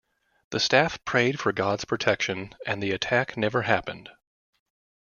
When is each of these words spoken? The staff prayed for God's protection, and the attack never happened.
The 0.49 0.59
staff 0.59 1.05
prayed 1.05 1.39
for 1.39 1.51
God's 1.51 1.85
protection, 1.85 2.55
and 2.65 2.81
the 2.81 2.89
attack 2.89 3.37
never 3.37 3.61
happened. 3.61 4.09